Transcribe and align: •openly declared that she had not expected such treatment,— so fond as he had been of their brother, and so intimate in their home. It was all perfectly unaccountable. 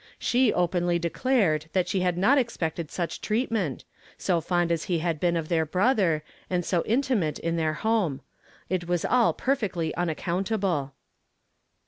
•openly 0.55 0.97
declared 0.97 1.67
that 1.73 1.87
she 1.87 1.99
had 1.99 2.17
not 2.17 2.39
expected 2.39 2.89
such 2.89 3.21
treatment,— 3.21 3.83
so 4.27 4.41
fond 4.41 4.71
as 4.71 4.85
he 4.85 4.97
had 4.97 5.19
been 5.19 5.37
of 5.37 5.47
their 5.47 5.63
brother, 5.63 6.23
and 6.49 6.65
so 6.65 6.81
intimate 6.87 7.37
in 7.37 7.55
their 7.55 7.73
home. 7.73 8.19
It 8.67 8.87
was 8.87 9.05
all 9.05 9.31
perfectly 9.31 9.93
unaccountable. 9.93 10.93